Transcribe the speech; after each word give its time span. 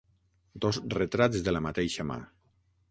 Dos 0.65 0.79
retrats 0.95 1.47
de 1.49 1.57
la 1.57 1.63
mateixa 1.67 2.09
mà. 2.15 2.21